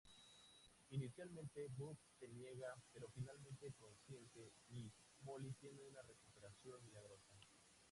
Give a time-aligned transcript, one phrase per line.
[0.89, 7.35] Inicialmente Buck se niega, pero finalmente consiente y Molly tiene una recuperación milagrosa.